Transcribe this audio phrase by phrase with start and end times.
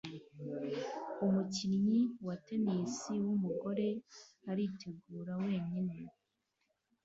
[1.25, 3.87] Umukinnyi wa tennis wumugore
[4.51, 5.97] aritegura wenyine